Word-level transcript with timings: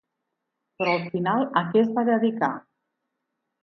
Però 0.79 0.95
al 0.95 1.05
final 1.17 1.47
a 1.63 1.65
què 1.71 1.85
es 1.87 1.95
va 2.01 2.09
dedicar? 2.11 2.55